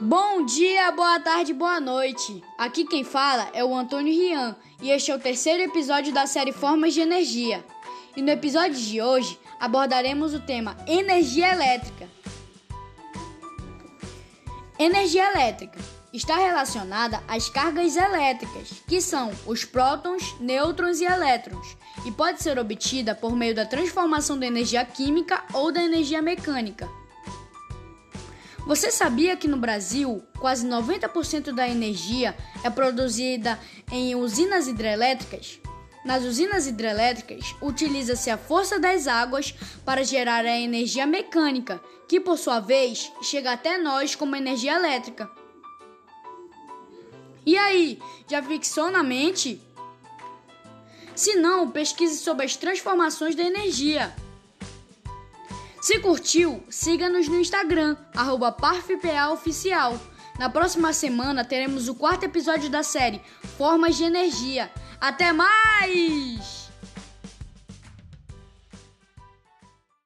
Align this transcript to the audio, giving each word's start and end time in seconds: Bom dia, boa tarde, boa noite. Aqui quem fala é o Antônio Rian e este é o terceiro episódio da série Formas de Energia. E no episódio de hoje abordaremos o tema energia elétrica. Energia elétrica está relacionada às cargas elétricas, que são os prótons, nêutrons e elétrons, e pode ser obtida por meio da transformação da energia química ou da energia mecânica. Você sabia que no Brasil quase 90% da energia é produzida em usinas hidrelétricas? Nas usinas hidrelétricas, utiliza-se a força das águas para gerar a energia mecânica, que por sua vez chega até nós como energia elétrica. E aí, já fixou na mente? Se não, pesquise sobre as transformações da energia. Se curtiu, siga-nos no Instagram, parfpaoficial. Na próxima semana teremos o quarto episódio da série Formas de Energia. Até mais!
Bom 0.00 0.44
dia, 0.46 0.90
boa 0.90 1.20
tarde, 1.20 1.52
boa 1.52 1.78
noite. 1.78 2.42
Aqui 2.56 2.84
quem 2.84 3.04
fala 3.04 3.50
é 3.52 3.62
o 3.62 3.74
Antônio 3.74 4.12
Rian 4.12 4.56
e 4.80 4.90
este 4.90 5.10
é 5.10 5.14
o 5.14 5.18
terceiro 5.18 5.62
episódio 5.62 6.12
da 6.12 6.26
série 6.26 6.50
Formas 6.50 6.94
de 6.94 7.00
Energia. 7.00 7.64
E 8.16 8.22
no 8.22 8.30
episódio 8.30 8.74
de 8.74 9.02
hoje 9.02 9.38
abordaremos 9.60 10.34
o 10.34 10.40
tema 10.40 10.76
energia 10.88 11.52
elétrica. 11.52 12.08
Energia 14.78 15.30
elétrica 15.30 15.78
está 16.12 16.36
relacionada 16.36 17.22
às 17.28 17.50
cargas 17.50 17.94
elétricas, 17.94 18.82
que 18.88 19.00
são 19.00 19.30
os 19.46 19.64
prótons, 19.64 20.34
nêutrons 20.40 21.00
e 21.00 21.04
elétrons, 21.04 21.76
e 22.04 22.10
pode 22.10 22.42
ser 22.42 22.58
obtida 22.58 23.14
por 23.14 23.36
meio 23.36 23.54
da 23.54 23.66
transformação 23.66 24.38
da 24.38 24.46
energia 24.46 24.84
química 24.84 25.44
ou 25.52 25.70
da 25.70 25.82
energia 25.82 26.22
mecânica. 26.22 26.88
Você 28.66 28.92
sabia 28.92 29.36
que 29.36 29.48
no 29.48 29.56
Brasil 29.56 30.22
quase 30.38 30.66
90% 30.66 31.52
da 31.52 31.68
energia 31.68 32.36
é 32.62 32.70
produzida 32.70 33.58
em 33.90 34.14
usinas 34.14 34.68
hidrelétricas? 34.68 35.58
Nas 36.04 36.24
usinas 36.24 36.66
hidrelétricas, 36.66 37.54
utiliza-se 37.60 38.30
a 38.30 38.38
força 38.38 38.78
das 38.78 39.06
águas 39.06 39.54
para 39.84 40.04
gerar 40.04 40.44
a 40.44 40.58
energia 40.58 41.06
mecânica, 41.06 41.80
que 42.08 42.20
por 42.20 42.38
sua 42.38 42.60
vez 42.60 43.12
chega 43.22 43.52
até 43.52 43.78
nós 43.78 44.14
como 44.14 44.34
energia 44.34 44.74
elétrica. 44.74 45.30
E 47.44 47.56
aí, 47.58 48.00
já 48.28 48.42
fixou 48.42 48.90
na 48.90 49.02
mente? 49.02 49.60
Se 51.14 51.34
não, 51.34 51.70
pesquise 51.70 52.18
sobre 52.18 52.46
as 52.46 52.56
transformações 52.56 53.34
da 53.34 53.42
energia. 53.42 54.14
Se 55.82 55.98
curtiu, 55.98 56.62
siga-nos 56.70 57.26
no 57.26 57.40
Instagram, 57.40 57.96
parfpaoficial. 58.52 60.00
Na 60.38 60.48
próxima 60.48 60.92
semana 60.92 61.44
teremos 61.44 61.88
o 61.88 61.94
quarto 61.96 62.22
episódio 62.22 62.70
da 62.70 62.84
série 62.84 63.20
Formas 63.58 63.96
de 63.96 64.04
Energia. 64.04 64.70
Até 65.00 65.32
mais! 65.32 66.61